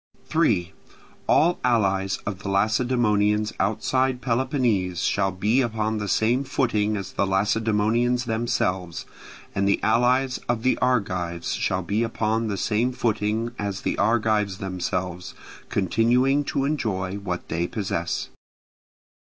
3. 0.25 0.73
All 1.27 1.59
allies 1.63 2.17
of 2.25 2.39
the 2.39 2.49
Lacedaemonians 2.49 3.53
outside 3.59 4.19
Peloponnese 4.19 5.03
shall 5.03 5.29
be 5.31 5.61
upon 5.61 5.99
the 5.99 6.07
same 6.07 6.43
footing 6.43 6.97
as 6.97 7.11
the 7.13 7.27
Lacedaemonians 7.27 8.25
themselves, 8.25 9.05
and 9.53 9.67
the 9.67 9.79
allies 9.83 10.39
of 10.49 10.63
the 10.63 10.75
Argives 10.79 11.53
shall 11.53 11.83
be 11.83 12.01
upon 12.01 12.47
the 12.47 12.57
same 12.57 12.91
footing 12.91 13.51
as 13.59 13.81
the 13.81 13.95
Argives 13.99 14.57
themselves, 14.57 15.35
continuing 15.69 16.43
to 16.45 16.65
enjoy 16.65 17.17
what 17.17 17.47
they 17.49 17.67
possess. 17.67 18.29